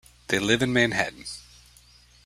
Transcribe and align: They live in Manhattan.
They 0.29 0.39
live 0.39 0.63
in 0.63 0.73
Manhattan. 0.73 1.25